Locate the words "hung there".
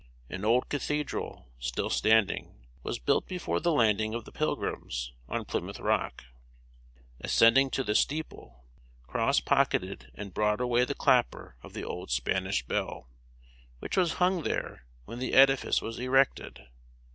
14.13-14.87